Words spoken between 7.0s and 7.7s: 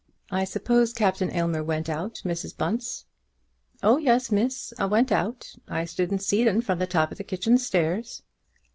of the kitchen